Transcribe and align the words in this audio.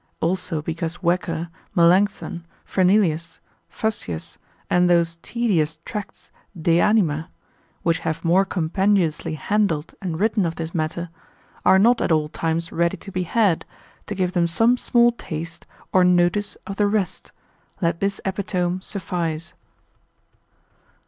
Also 0.19 0.63
because 0.63 1.03
Wecker, 1.03 1.49
Melancthon, 1.75 2.43
Fernelius, 2.65 3.39
Fuschius, 3.71 4.39
and 4.67 4.89
those 4.89 5.19
tedious 5.21 5.77
Tracts 5.85 6.31
de 6.59 6.79
Anima 6.81 7.29
(which 7.83 7.99
have 7.99 8.25
more 8.25 8.43
compendiously 8.43 9.35
handled 9.35 9.93
and 10.01 10.19
written 10.19 10.43
of 10.43 10.55
this 10.55 10.73
matter,) 10.73 11.11
are 11.63 11.77
not 11.77 12.01
at 12.01 12.11
all 12.11 12.29
times 12.29 12.71
ready 12.71 12.97
to 12.97 13.11
be 13.11 13.21
had, 13.29 13.63
to 14.07 14.15
give 14.15 14.33
them 14.33 14.47
some 14.47 14.75
small 14.75 15.11
taste, 15.11 15.67
or 15.93 16.03
notice 16.03 16.55
of 16.65 16.77
the 16.77 16.87
rest, 16.87 17.31
let 17.79 17.99
this 17.99 18.19
epitome 18.25 18.79
suffice. 18.81 19.53